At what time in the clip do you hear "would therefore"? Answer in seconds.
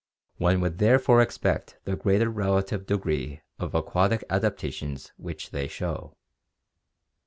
0.61-1.21